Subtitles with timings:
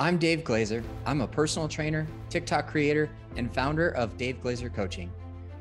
[0.00, 0.84] I'm Dave Glaser.
[1.06, 5.10] I'm a personal trainer, TikTok creator, and founder of Dave Glaser Coaching.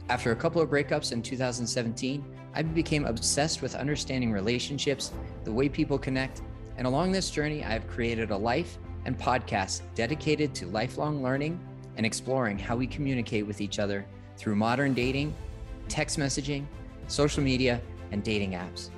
[0.09, 2.23] After a couple of breakups in 2017,
[2.53, 5.11] I became obsessed with understanding relationships,
[5.43, 6.43] the way people connect,
[6.77, 11.59] and along this journey, I have created a life and podcast dedicated to lifelong learning
[11.95, 14.05] and exploring how we communicate with each other
[14.37, 15.33] through modern dating,
[15.87, 16.63] text messaging,
[17.07, 18.91] social media, and dating apps.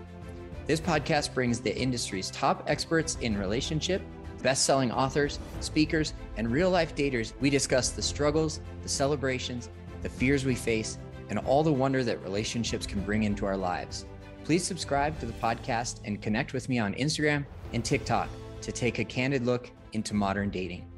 [0.67, 4.01] This podcast brings the industry's top experts in relationship
[4.41, 9.70] best selling authors, speakers, and real life daters, we discuss the struggles, the celebrations,
[10.02, 10.97] the fears we face,
[11.30, 14.05] and all the wonder that relationships can bring into our lives.
[14.44, 18.30] Please subscribe to the podcast and connect with me on Instagram and TikTok
[18.61, 20.89] to take a candid look into modern dating.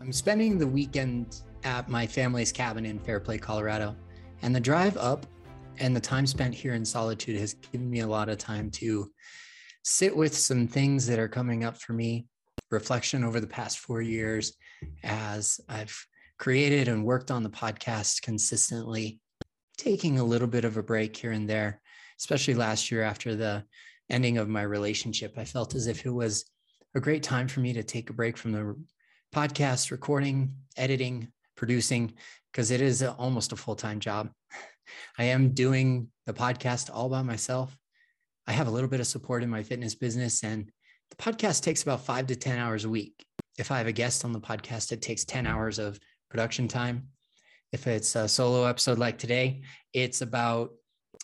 [0.00, 3.96] I'm spending the weekend at my family's cabin in Fairplay, Colorado,
[4.42, 5.26] and the drive up
[5.78, 9.10] and the time spent here in solitude has given me a lot of time to
[9.82, 12.26] sit with some things that are coming up for me
[12.70, 14.56] reflection over the past four years
[15.02, 16.06] as i've
[16.38, 19.20] created and worked on the podcast consistently
[19.76, 21.80] taking a little bit of a break here and there
[22.18, 23.64] especially last year after the
[24.10, 25.34] ending of my relationship.
[25.36, 26.44] I felt as if it was
[26.94, 28.76] a great time for me to take a break from the
[29.34, 32.12] podcast recording editing producing
[32.52, 34.30] because it is almost a full-time job
[35.18, 37.76] I am doing the podcast all by myself.
[38.46, 40.70] I have a little bit of support in my fitness business, and
[41.10, 43.24] the podcast takes about five to 10 hours a week.
[43.58, 45.98] If I have a guest on the podcast, it takes 10 hours of
[46.30, 47.08] production time.
[47.72, 49.62] If it's a solo episode like today,
[49.92, 50.70] it's about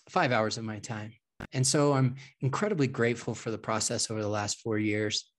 [0.08, 1.12] five hours of my time.
[1.52, 5.30] And so I'm incredibly grateful for the process over the last four years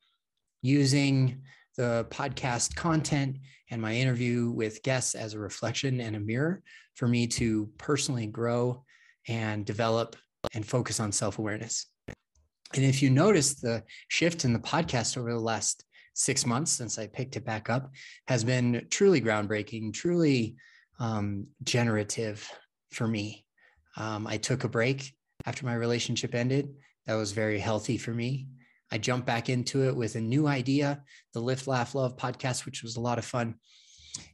[0.62, 1.42] using
[1.78, 3.38] the podcast content
[3.70, 6.62] and my interview with guests as a reflection and a mirror
[6.96, 8.84] for me to personally grow
[9.28, 10.16] and develop
[10.54, 11.88] and focus on self awareness.
[12.74, 16.98] And if you notice, the shift in the podcast over the last six months since
[16.98, 17.92] I picked it back up
[18.28, 20.56] has been truly groundbreaking, truly
[21.00, 22.50] um, generative
[22.92, 23.46] for me.
[23.98, 25.14] Um, I took a break
[25.46, 26.70] after my relationship ended.
[27.08, 28.48] That was very healthy for me.
[28.91, 31.03] I jumped back into it with a new idea,
[31.34, 33.56] the Lift, Laugh, Love podcast, which was a lot of fun.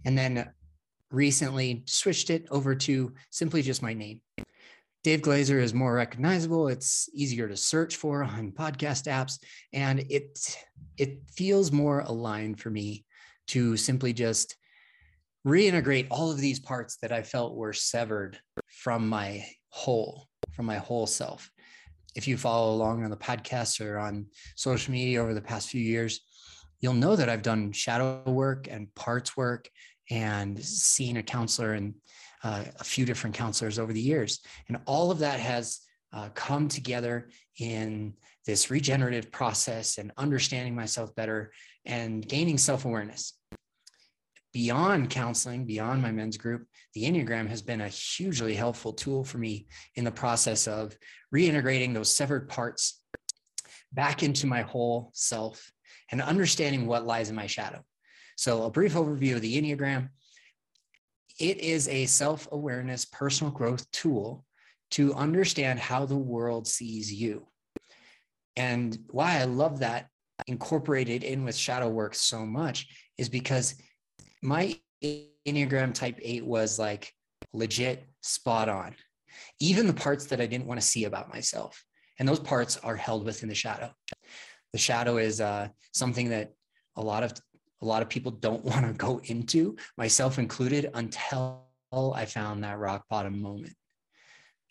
[0.06, 0.50] And then
[1.12, 4.22] recently switched it over to simply just my name.
[5.04, 6.68] Dave Glaser is more recognizable.
[6.68, 9.40] It's easier to search for on podcast apps,
[9.72, 10.58] and it
[10.98, 13.06] it feels more aligned for me
[13.48, 14.58] to simply just
[15.48, 20.78] reintegrate all of these parts that I felt were severed from my whole, from my
[20.78, 21.50] whole self.
[22.18, 25.82] If you follow along on the podcast or on social media over the past few
[25.82, 26.22] years,
[26.82, 29.70] you'll know that I've done shadow work and parts work
[30.10, 31.94] and seen a counselor and
[32.44, 34.40] uh, a few different counselors over the years.
[34.68, 37.30] And all of that has uh, come together
[37.60, 38.14] in
[38.48, 41.52] this regenerative process and understanding myself better
[41.86, 43.37] and gaining self awareness.
[44.58, 49.38] Beyond counseling, beyond my men's group, the Enneagram has been a hugely helpful tool for
[49.38, 50.98] me in the process of
[51.32, 53.04] reintegrating those severed parts
[53.94, 55.72] back into my whole self
[56.10, 57.84] and understanding what lies in my shadow.
[58.36, 60.10] So, a brief overview of the Enneagram
[61.40, 64.44] it is a self awareness personal growth tool
[64.90, 67.46] to understand how the world sees you.
[68.56, 70.08] And why I love that
[70.48, 72.88] incorporated in with shadow work so much
[73.20, 73.76] is because
[74.42, 77.12] my Enneagram type eight was like
[77.54, 78.96] legit spot on.
[79.60, 81.84] Even the parts that I didn't want to see about myself.
[82.20, 83.92] And those parts are held within the shadow.
[84.74, 86.54] The shadow is uh, something that
[86.96, 87.34] a lot of
[87.82, 92.80] a lot of people don't want to go into, myself included, until I found that
[92.80, 93.74] rock bottom moment.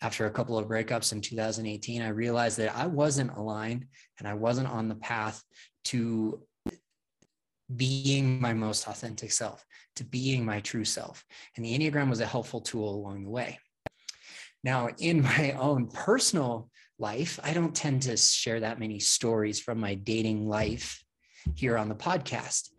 [0.01, 3.87] After a couple of breakups in 2018, I realized that I wasn't aligned
[4.19, 5.41] and I wasn't on the path
[5.85, 6.41] to
[7.77, 9.65] being my most authentic self,
[9.95, 11.23] to being my true self.
[11.55, 13.59] And the Enneagram was a helpful tool along the way.
[14.63, 19.79] Now, in my own personal life, I don't tend to share that many stories from
[19.79, 21.03] my dating life
[21.55, 22.69] here on the podcast.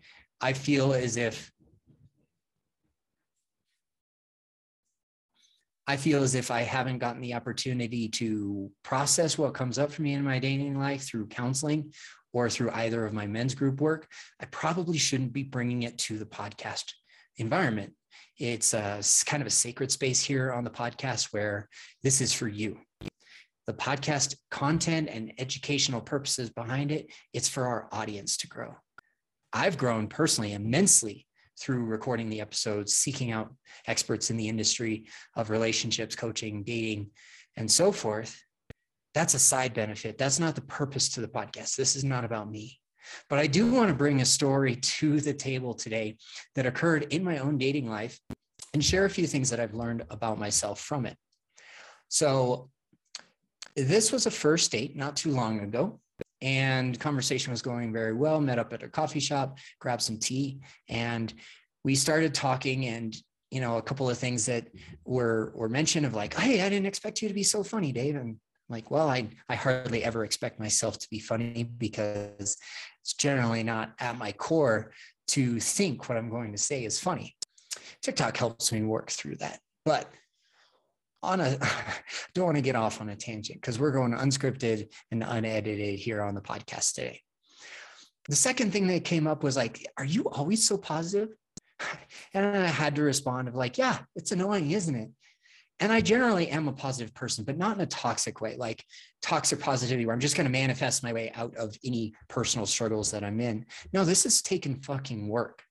[0.40, 1.50] I feel as if
[5.88, 10.02] I feel as if I haven't gotten the opportunity to process what comes up for
[10.02, 11.94] me in my dating life through counseling
[12.32, 14.06] or through either of my men's group work.
[14.40, 16.84] I probably shouldn't be bringing it to the podcast
[17.36, 17.92] environment.
[18.38, 21.68] It's a, kind of a sacred space here on the podcast where
[22.02, 22.78] this is for you.
[23.66, 28.74] The podcast content and educational purposes behind it, it's for our audience to grow.
[29.52, 31.26] I've grown personally immensely
[31.60, 33.52] through recording the episodes, seeking out
[33.86, 37.10] experts in the industry of relationships, coaching, dating,
[37.56, 38.40] and so forth.
[39.14, 40.18] That's a side benefit.
[40.18, 41.76] That's not the purpose to the podcast.
[41.76, 42.78] This is not about me.
[43.30, 46.18] But I do want to bring a story to the table today
[46.54, 48.18] that occurred in my own dating life
[48.74, 51.16] and share a few things that I've learned about myself from it.
[52.08, 52.70] So,
[53.76, 56.00] this was a first date not too long ago
[56.40, 60.60] and conversation was going very well met up at a coffee shop grabbed some tea
[60.88, 61.32] and
[61.84, 63.16] we started talking and
[63.50, 64.66] you know a couple of things that
[65.04, 68.16] were were mentioned of like hey i didn't expect you to be so funny dave
[68.16, 68.36] and
[68.68, 72.56] like well i i hardly ever expect myself to be funny because
[73.00, 74.92] it's generally not at my core
[75.26, 77.36] to think what i'm going to say is funny.
[78.02, 79.60] Tiktok helps me work through that.
[79.84, 80.08] But
[81.22, 81.58] on a
[82.34, 86.22] don't want to get off on a tangent because we're going unscripted and unedited here
[86.22, 87.20] on the podcast today.
[88.28, 91.30] The second thing that came up was like are you always so positive?
[92.34, 95.10] And i had to respond of like yeah it's annoying isn't it
[95.80, 98.84] and i generally am a positive person but not in a toxic way like
[99.22, 103.10] toxic positivity where i'm just going to manifest my way out of any personal struggles
[103.10, 105.62] that i'm in no this is taking fucking work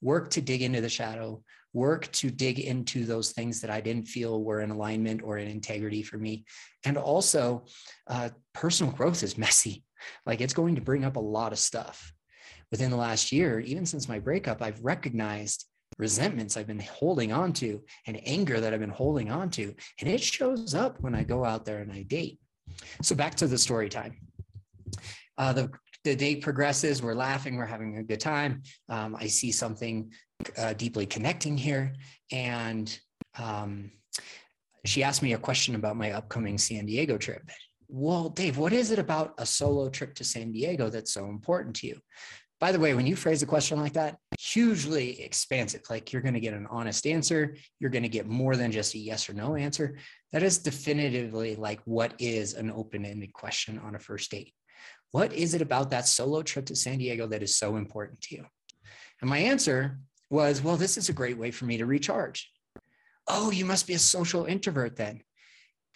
[0.00, 4.08] work to dig into the shadow work to dig into those things that I didn't
[4.08, 6.44] feel were in alignment or in integrity for me.
[6.84, 7.66] And also,
[8.06, 9.84] uh, personal growth is messy.
[10.26, 12.12] Like it's going to bring up a lot of stuff.
[12.70, 15.64] Within the last year, even since my breakup, I've recognized
[15.98, 19.74] resentments I've been holding on to and anger that I've been holding on to.
[20.00, 22.38] And it shows up when I go out there and I date.
[23.02, 24.16] So back to the story time.
[25.36, 25.70] Uh, the,
[26.04, 27.02] the date progresses.
[27.02, 27.56] We're laughing.
[27.56, 28.62] We're having a good time.
[28.88, 30.12] Um, I see something
[30.56, 31.94] uh, deeply connecting here.
[32.32, 32.96] And
[33.38, 33.90] um,
[34.84, 37.42] she asked me a question about my upcoming San Diego trip.
[37.88, 41.76] Well, Dave, what is it about a solo trip to San Diego that's so important
[41.76, 41.98] to you?
[42.60, 46.34] By the way, when you phrase a question like that, hugely expansive, like you're going
[46.34, 49.32] to get an honest answer, you're going to get more than just a yes or
[49.32, 49.96] no answer.
[50.32, 54.52] That is definitively like what is an open ended question on a first date.
[55.12, 58.34] What is it about that solo trip to San Diego that is so important to
[58.34, 58.46] you?
[59.20, 62.50] And my answer was, well, this is a great way for me to recharge.
[63.28, 65.22] Oh, you must be a social introvert then.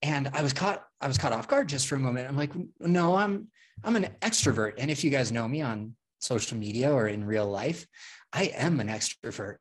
[0.03, 2.29] And I was caught, I was caught off guard just for a moment.
[2.29, 3.49] I'm like, no, I'm
[3.85, 4.75] I'm an extrovert.
[4.79, 7.87] And if you guys know me on social media or in real life,
[8.33, 9.57] I am an extrovert.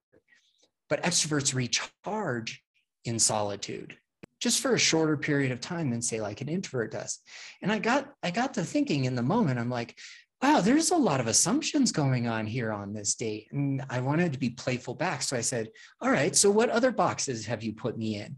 [0.90, 2.62] But extroverts recharge
[3.06, 3.98] in solitude
[4.42, 7.20] just for a shorter period of time than say like an introvert does.
[7.62, 9.98] And I got I got to thinking in the moment, I'm like,
[10.42, 13.48] wow, there's a lot of assumptions going on here on this date.
[13.52, 15.22] And I wanted to be playful back.
[15.22, 15.70] So I said,
[16.02, 18.36] all right, so what other boxes have you put me in?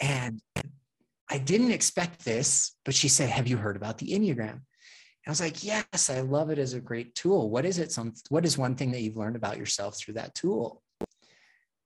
[0.00, 0.40] And
[1.28, 4.60] I didn't expect this, but she said, have you heard about the Enneagram?
[5.30, 7.50] I was like, yes, I love it as a great tool.
[7.50, 7.92] What is it?
[7.92, 10.82] Some, what is one thing that you've learned about yourself through that tool?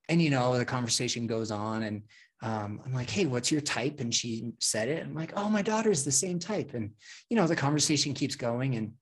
[0.08, 2.04] And, you know, the conversation goes on and
[2.40, 4.00] um, I'm like, hey, what's your type?
[4.00, 5.04] And she said it.
[5.04, 6.72] I'm like, oh, my daughter's the same type.
[6.72, 6.92] And,
[7.28, 8.76] you know, the conversation keeps going.
[8.76, 8.94] And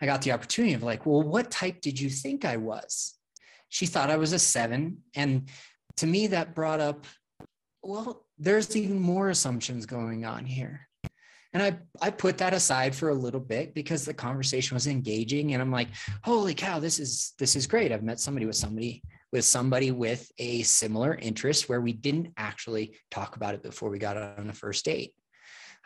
[0.00, 3.14] I got the opportunity of like, well, what type did you think I was?
[3.68, 5.02] She thought I was a seven.
[5.14, 5.50] And
[5.98, 7.06] to me, that brought up,
[7.80, 10.88] well, there's even more assumptions going on here.
[11.52, 15.54] And I, I put that aside for a little bit because the conversation was engaging
[15.54, 15.88] and I'm like,
[16.22, 17.92] holy cow, this is this is great.
[17.92, 19.02] I've met somebody with somebody
[19.32, 23.98] with somebody with a similar interest where we didn't actually talk about it before we
[23.98, 25.14] got on the first date.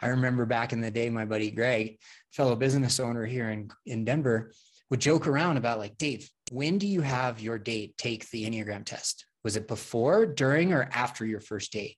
[0.03, 1.99] I remember back in the day, my buddy Greg,
[2.33, 4.53] fellow business owner here in, in Denver,
[4.91, 8.85] would joke around about like, Dave, when do you have your date take the Enneagram
[8.85, 9.25] test?
[9.45, 11.97] Was it before, during, or after your first date?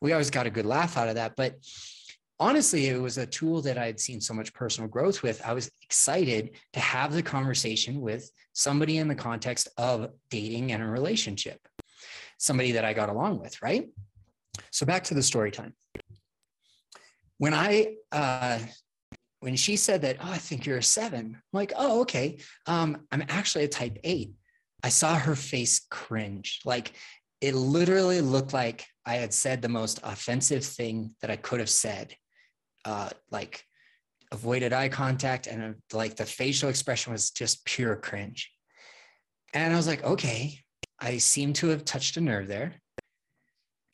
[0.00, 1.34] We always got a good laugh out of that.
[1.36, 1.54] But
[2.38, 5.40] honestly, it was a tool that I had seen so much personal growth with.
[5.44, 10.82] I was excited to have the conversation with somebody in the context of dating and
[10.82, 11.60] a relationship,
[12.38, 13.88] somebody that I got along with, right?
[14.70, 15.74] So back to the story time.
[17.38, 18.58] When I, uh,
[19.40, 22.38] when she said that, oh, I think you're a seven, I'm like, oh, okay.
[22.66, 24.32] Um, I'm actually a type eight.
[24.82, 26.60] I saw her face cringe.
[26.64, 26.92] Like
[27.40, 31.70] it literally looked like I had said the most offensive thing that I could have
[31.70, 32.14] said.
[32.86, 33.64] Uh, like
[34.32, 38.50] avoided eye contact and uh, like the facial expression was just pure cringe.
[39.52, 40.60] And I was like, okay,
[41.00, 42.74] I seem to have touched a nerve there.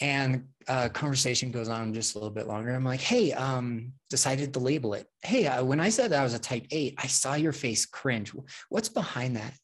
[0.01, 2.75] And uh, conversation goes on just a little bit longer.
[2.75, 5.07] I'm like, hey, um, decided to label it.
[5.23, 7.87] Hey, uh, when I said that I was a type eight, I saw your face
[7.87, 8.33] cringe.
[8.69, 9.55] What's behind that?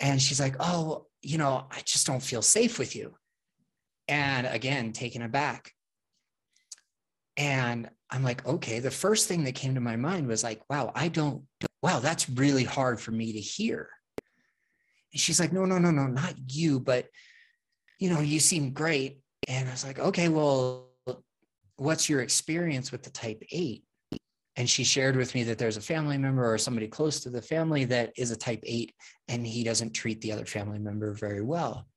[0.00, 3.14] And she's like, oh, you know, I just don't feel safe with you.
[4.06, 5.72] And again, taken aback.
[7.36, 10.92] And I'm like, okay, the first thing that came to my mind was like, wow,
[10.94, 11.42] I don't,
[11.82, 13.88] wow, that's really hard for me to hear.
[15.12, 17.08] And she's like, no, no, no, no, not you, but
[17.98, 19.20] you know, you seem great.
[19.48, 20.90] And I was like, okay, well,
[21.74, 23.82] what's your experience with the type eight?
[24.54, 27.42] And she shared with me that there's a family member or somebody close to the
[27.42, 28.94] family that is a type eight,
[29.26, 31.88] and he doesn't treat the other family member very well.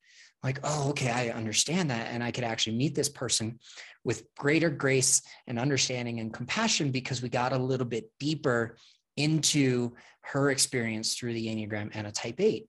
[0.44, 2.08] Like, oh, okay, I understand that.
[2.12, 3.60] And I could actually meet this person
[4.08, 8.78] with greater grace and understanding and compassion because we got a little bit deeper
[9.18, 12.68] into her experience through the Enneagram and a type eight.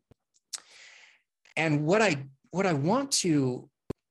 [1.57, 3.71] And what I what I want to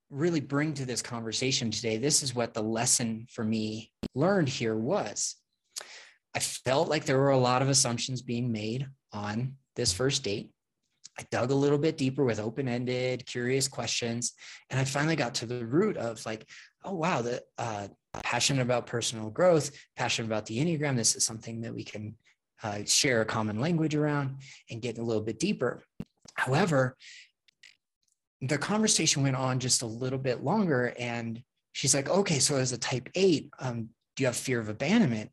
[0.09, 4.75] really bring to this conversation today, this is what the lesson for me learned here
[4.75, 5.35] was.
[6.33, 10.51] I felt like there were a lot of assumptions being made on this first date.
[11.19, 14.33] I dug a little bit deeper with open ended, curious questions.
[14.69, 16.47] And I finally got to the root of like,
[16.87, 17.87] oh, wow, the uh,
[18.23, 20.95] passionate about personal growth, passionate about the Enneagram.
[20.95, 22.15] This is something that we can
[22.63, 24.37] uh, share a common language around
[24.69, 25.83] and get a little bit deeper.
[26.35, 26.95] However,
[28.41, 30.93] the conversation went on just a little bit longer.
[30.97, 31.41] And
[31.73, 35.31] she's like, okay, so as a type eight, um, do you have fear of abandonment?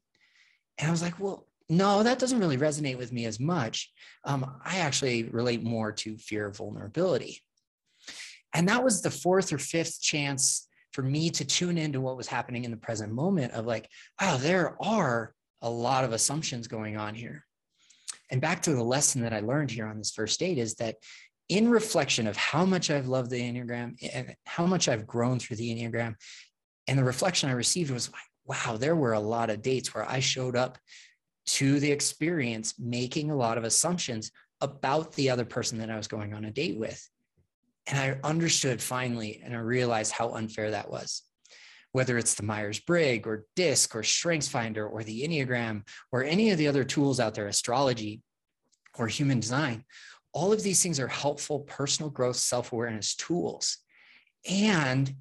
[0.79, 3.91] And I was like, well, no, that doesn't really resonate with me as much.
[4.25, 7.41] Um, I actually relate more to fear of vulnerability.
[8.53, 12.29] And that was the fourth or fifth chance for me to tune into what was
[12.29, 16.97] happening in the present moment of like, wow, there are a lot of assumptions going
[16.97, 17.45] on here.
[18.31, 20.95] And back to the lesson that I learned here on this first date is that
[21.49, 25.57] in reflection of how much I've loved the Enneagram and how much I've grown through
[25.57, 26.15] the Enneagram,
[26.87, 30.09] and the reflection I received was like, wow, there were a lot of dates where
[30.09, 30.79] I showed up
[31.47, 36.07] to the experience making a lot of assumptions about the other person that I was
[36.07, 37.05] going on a date with.
[37.87, 41.23] And I understood finally, and I realized how unfair that was.
[41.93, 46.59] Whether it's the Myers Briggs or DISC or StrengthsFinder or the Enneagram or any of
[46.59, 48.23] the other tools out there, astrology
[48.99, 49.85] or human design,
[50.33, 53.79] all of these things are helpful personal growth, self awareness tools.
[54.51, 55.15] And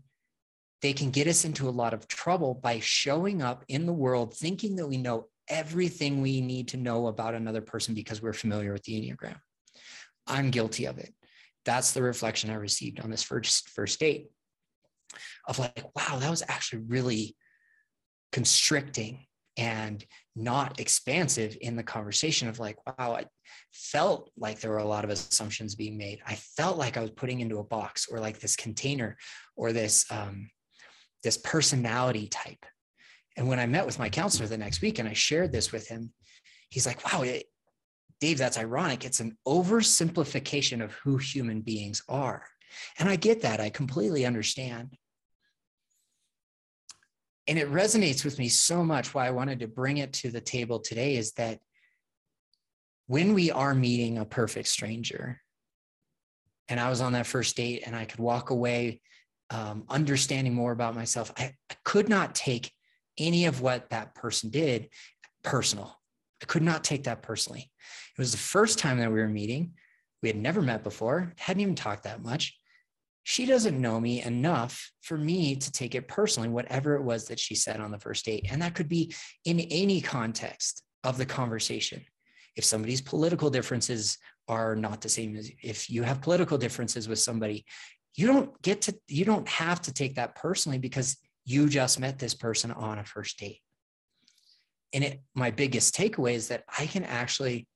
[0.82, 4.36] they can get us into a lot of trouble by showing up in the world
[4.36, 8.74] thinking that we know everything we need to know about another person because we're familiar
[8.74, 9.38] with the Enneagram.
[10.28, 11.14] I'm guilty of it.
[11.66, 14.28] That's the reflection I received on this first first date
[15.48, 17.36] of like, wow, that was actually really
[18.32, 19.26] constricting
[19.58, 20.04] and
[20.36, 23.26] not expansive in the conversation of like, wow, I
[23.72, 26.22] felt like there were a lot of assumptions being made.
[26.26, 29.16] I felt like I was putting into a box or like this container
[29.56, 30.50] or this um,
[31.22, 32.66] this personality type.
[33.38, 35.88] And when I met with my counselor the next week and I shared this with
[35.88, 36.12] him,
[36.70, 37.46] he's like, wow, it,
[38.24, 39.04] Dave, that's ironic.
[39.04, 42.46] It's an oversimplification of who human beings are.
[42.98, 43.60] And I get that.
[43.60, 44.96] I completely understand.
[47.50, 49.14] And it resonates with me so much.
[49.14, 51.60] Why I wanted to bring it to the table today is that
[53.08, 55.42] when we are meeting a perfect stranger,
[56.70, 59.02] and I was on that first date and I could walk away
[59.50, 62.72] um, understanding more about myself, I, I could not take
[63.18, 64.88] any of what that person did
[65.44, 66.00] personal.
[66.44, 67.72] I could not take that personally.
[68.18, 69.76] It was the first time that we were meeting.
[70.22, 72.58] We had never met before, hadn't even talked that much.
[73.24, 77.40] She doesn't know me enough for me to take it personally, whatever it was that
[77.40, 78.48] she said on the first date.
[78.52, 82.04] And that could be in any context of the conversation.
[82.58, 84.18] If somebody's political differences
[84.50, 87.66] are not the same as if you have political differences with somebody,
[88.16, 92.20] you don't get to, you don't have to take that personally because you just met
[92.20, 93.63] this person on a first date.
[94.94, 97.68] And it, my biggest takeaway is that I can actually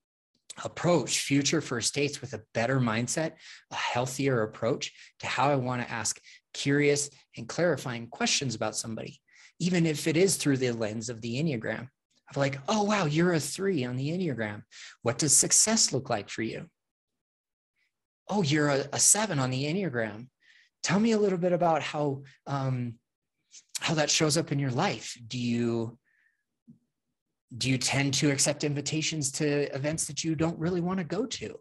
[0.63, 3.33] approach future first dates with a better mindset,
[3.71, 6.19] a healthier approach to how I want to ask
[6.53, 9.19] curious and clarifying questions about somebody,
[9.59, 11.88] even if it is through the lens of the Enneagram.
[12.29, 14.63] Of like, oh, wow, you're a three on the Enneagram.
[15.01, 16.65] What does success look like for you?
[18.27, 20.27] Oh, you're a, a seven on the Enneagram.
[20.83, 22.95] Tell me a little bit about how um,
[23.79, 25.17] how that shows up in your life.
[25.27, 25.97] Do you
[27.56, 31.25] do you tend to accept invitations to events that you don't really want to go
[31.25, 31.60] to?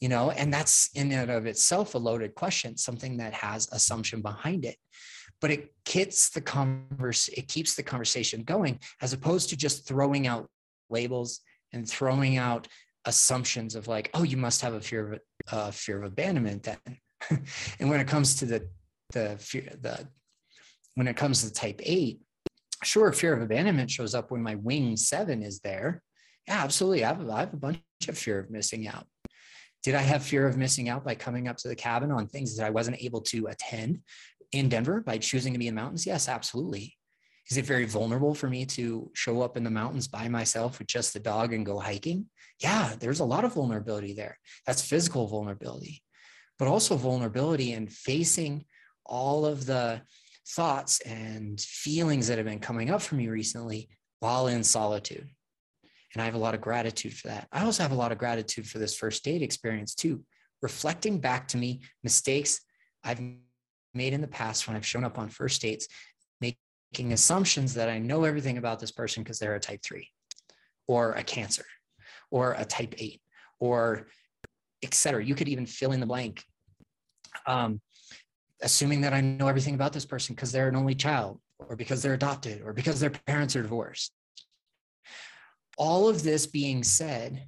[0.00, 4.22] You know, and that's in and of itself a loaded question, something that has assumption
[4.22, 4.76] behind it.
[5.40, 10.26] But it keeps the converse, it keeps the conversation going as opposed to just throwing
[10.26, 10.48] out
[10.88, 11.40] labels
[11.72, 12.68] and throwing out
[13.04, 15.20] assumptions of like, oh, you must have a fear of
[15.50, 16.98] uh, fear of abandonment then.
[17.80, 18.68] and when it comes to the
[19.12, 20.08] the fear, the
[20.94, 22.20] when it comes to type eight,
[22.82, 26.02] sure, fear of abandonment shows up when my wing seven is there.
[26.48, 27.04] Yeah, absolutely.
[27.04, 29.06] I have, I have a bunch of fear of missing out.
[29.82, 32.56] Did I have fear of missing out by coming up to the cabin on things
[32.56, 34.00] that I wasn't able to attend
[34.52, 36.06] in Denver by choosing to be in the mountains?
[36.06, 36.96] Yes, absolutely.
[37.50, 40.88] Is it very vulnerable for me to show up in the mountains by myself with
[40.88, 42.26] just the dog and go hiking?
[42.60, 44.38] Yeah, there's a lot of vulnerability there.
[44.66, 46.02] That's physical vulnerability,
[46.58, 48.66] but also vulnerability in facing
[49.04, 50.02] all of the
[50.54, 53.88] thoughts and feelings that have been coming up for me recently
[54.20, 55.28] while in solitude.
[56.12, 57.46] And I have a lot of gratitude for that.
[57.52, 60.24] I also have a lot of gratitude for this first date experience too,
[60.60, 62.60] reflecting back to me mistakes
[63.04, 63.20] I've
[63.94, 65.88] made in the past when I've shown up on first dates,
[66.40, 70.08] making assumptions that I know everything about this person because they're a type three
[70.88, 71.64] or a cancer
[72.30, 73.20] or a type eight
[73.58, 74.08] or
[74.82, 75.24] etc.
[75.24, 76.44] You could even fill in the blank.
[77.46, 77.80] Um,
[78.62, 82.02] assuming that I know everything about this person because they're an only child or because
[82.02, 84.12] they're adopted or because their parents are divorced.
[85.78, 87.46] All of this being said,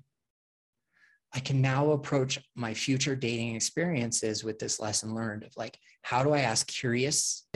[1.34, 6.22] I can now approach my future dating experiences with this lesson learned of like, how
[6.22, 7.46] do I ask curious,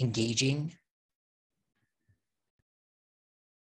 [0.00, 0.72] engaging,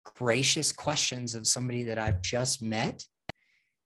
[0.04, 3.04] gracious questions of somebody that I've just met?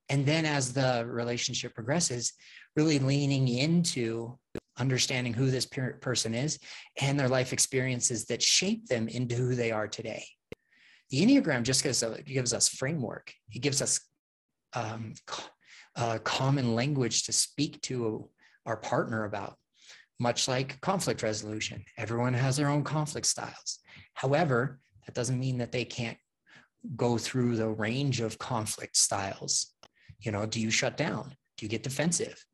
[0.08, 2.32] And then as the relationship progresses,
[2.76, 4.38] really leaning into
[4.78, 6.58] understanding who this person is
[7.00, 10.24] and their life experiences that shape them into who they are today.
[11.10, 13.32] The Enneagram just gives, gives us framework.
[13.50, 14.00] It gives us
[14.74, 15.14] um,
[15.94, 18.28] a common language to speak to
[18.66, 19.56] our partner about,
[20.18, 21.84] much like conflict resolution.
[21.96, 23.80] Everyone has their own conflict styles.
[24.14, 26.18] However, that doesn't mean that they can't
[26.96, 29.72] go through the range of conflict styles.
[30.20, 31.36] You know, do you shut down?
[31.56, 32.44] Do you get defensive?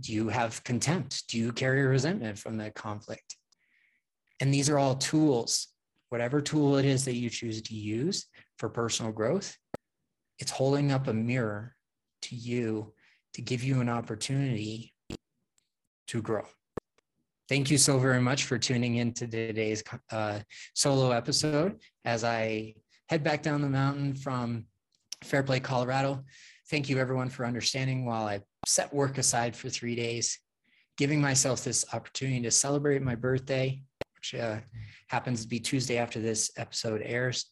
[0.00, 1.28] Do you have contempt?
[1.28, 3.36] Do you carry resentment from the conflict?
[4.40, 5.68] And these are all tools.
[6.08, 8.26] Whatever tool it is that you choose to use
[8.58, 9.56] for personal growth,
[10.38, 11.74] it's holding up a mirror
[12.22, 12.92] to you
[13.34, 14.92] to give you an opportunity
[16.08, 16.44] to grow.
[17.48, 20.40] Thank you so very much for tuning in to today's uh,
[20.74, 22.74] solo episode as I
[23.08, 24.66] head back down the mountain from
[25.22, 26.24] Fairplay, Colorado.
[26.72, 30.38] Thank you, everyone, for understanding while I set work aside for three days,
[30.96, 33.82] giving myself this opportunity to celebrate my birthday,
[34.14, 34.56] which uh,
[35.08, 37.44] happens to be Tuesday after this episode airs.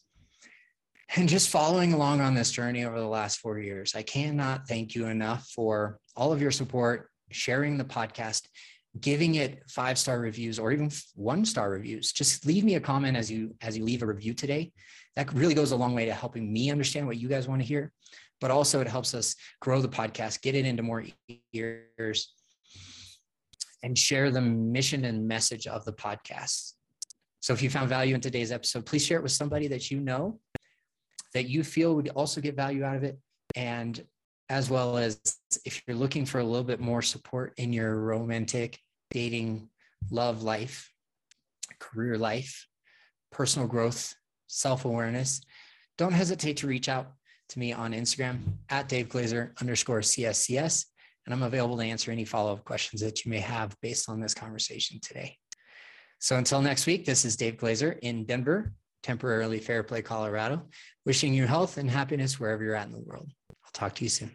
[1.17, 4.95] And just following along on this journey over the last four years, I cannot thank
[4.95, 8.47] you enough for all of your support, sharing the podcast,
[8.99, 12.11] giving it five star reviews or even one star reviews.
[12.11, 14.73] Just leave me a comment as you as you leave a review today.
[15.17, 17.69] That really goes a long way to helping me understand what you guys want to
[17.69, 17.93] hear
[18.41, 21.05] but also it helps us grow the podcast, get it into more
[21.53, 22.33] ears,
[23.83, 26.73] and share the mission and message of the podcast.
[27.41, 30.01] So if you found value in today's episode, please share it with somebody that you
[30.01, 30.39] know
[31.33, 33.19] that you feel would also get value out of it.
[33.57, 34.03] And
[34.49, 35.21] as well as
[35.65, 38.79] if you're looking for a little bit more support in your romantic
[39.11, 39.69] dating,
[40.11, 40.93] love life,
[41.79, 42.67] career life,
[43.31, 44.15] personal growth,
[44.49, 45.41] self awareness,
[45.97, 47.13] don't hesitate to reach out
[47.51, 50.87] to me on Instagram at Dave Glaser underscore CSCS.
[51.27, 54.21] And I'm available to answer any follow up questions that you may have based on
[54.21, 55.37] this conversation today.
[56.19, 60.63] So until next week, this is Dave Glaser in Denver, temporarily Fairplay, Colorado,
[61.05, 63.31] wishing you health and happiness wherever you're at in the world.
[63.51, 64.33] I'll talk to you soon.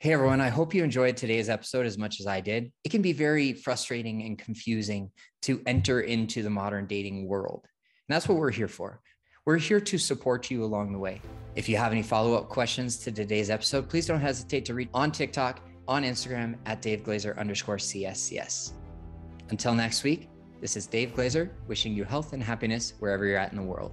[0.00, 2.70] Hey everyone, I hope you enjoyed today's episode as much as I did.
[2.84, 5.10] It can be very frustrating and confusing
[5.42, 7.64] to enter into the modern dating world.
[8.08, 9.00] And that's what we're here for.
[9.46, 11.20] We're here to support you along the way.
[11.54, 14.88] If you have any follow up questions to today's episode, please don't hesitate to reach
[14.94, 18.72] on TikTok, on Instagram at Dave Glaser underscore CSCS.
[19.50, 20.30] Until next week,
[20.62, 23.92] this is Dave Glaser wishing you health and happiness wherever you're at in the world.